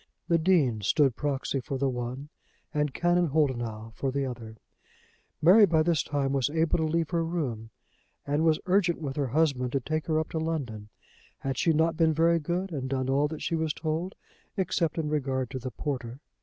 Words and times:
The 0.27 0.39
Dean 0.39 0.81
stood 0.81 1.15
proxy 1.15 1.59
for 1.59 1.77
the 1.77 1.87
one, 1.87 2.29
and 2.73 2.91
Canon 2.91 3.27
Holdenough 3.27 3.91
for 3.93 4.11
the 4.11 4.25
other. 4.25 4.57
Mary 5.43 5.67
by 5.67 5.83
this 5.83 6.01
time 6.01 6.33
was 6.33 6.49
able 6.49 6.79
to 6.79 6.85
leave 6.85 7.11
her 7.11 7.23
room, 7.23 7.69
and 8.25 8.43
was 8.43 8.59
urgent 8.65 8.99
with 8.99 9.15
her 9.15 9.27
husband 9.27 9.73
to 9.73 9.79
take 9.79 10.07
her 10.07 10.19
up 10.19 10.29
to 10.29 10.39
London. 10.39 10.89
Had 11.37 11.59
she 11.59 11.71
not 11.71 11.97
been 11.97 12.15
very 12.15 12.39
good, 12.39 12.71
and 12.71 12.89
done 12.89 13.09
all 13.11 13.27
that 13.27 13.43
she 13.43 13.53
was 13.53 13.75
told, 13.75 14.15
except 14.57 14.97
in 14.97 15.07
regard 15.07 15.51
to 15.51 15.59
the 15.59 15.69
porter? 15.69 16.19